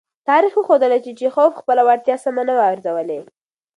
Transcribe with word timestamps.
تاریخ 0.29 0.53
وښودله 0.57 0.97
چې 1.05 1.11
چیخوف 1.19 1.51
خپله 1.61 1.81
وړتیا 1.87 2.15
سمه 2.25 2.43
نه 2.47 2.53
وه 2.57 2.65
ارزولې. 2.71 3.19